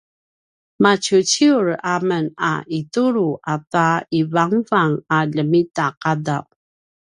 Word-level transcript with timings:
maciuciur 0.83 1.65
a 1.91 1.93
men 2.09 2.25
a 2.51 2.53
itulu 2.79 3.27
ata 3.53 3.87
ivangavang 4.19 4.93
a 5.15 5.17
ljemita 5.31 5.85
qadaw 6.01 6.43